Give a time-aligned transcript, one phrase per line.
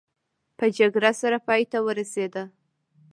[0.57, 2.43] په جګړې سره پای ته ورسېده.